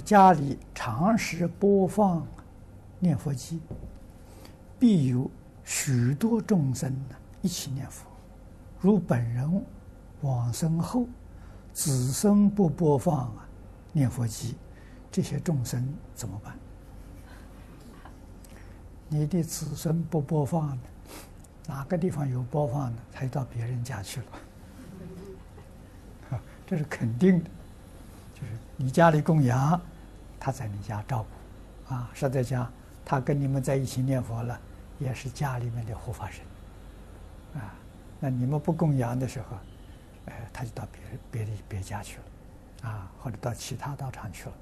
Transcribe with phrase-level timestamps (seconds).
[0.00, 2.26] 家里常时播放
[2.98, 3.60] 念佛机，
[4.78, 5.30] 必有
[5.64, 6.94] 许多众生
[7.42, 8.06] 一起念佛。
[8.80, 9.64] 如本人
[10.20, 11.06] 往生后，
[11.72, 13.34] 子孙不播放
[13.92, 14.56] 念佛机，
[15.10, 16.56] 这些众生怎么办？
[19.08, 20.78] 你的子孙不播放，
[21.66, 24.26] 哪个地方有播放的，才到别人家去了。
[26.66, 27.50] 这是肯定的，
[28.76, 29.80] 你家里供养，
[30.40, 31.24] 他在你家照
[31.88, 32.68] 顾，啊，说在家，
[33.04, 34.58] 他跟你们在一起念佛了，
[34.98, 36.44] 也是家里面的护法神，
[37.60, 37.74] 啊，
[38.18, 39.56] 那你们不供养的时候，
[40.26, 44.52] 哎，他就到别人别的别家去了，啊，或者到其他道场去了。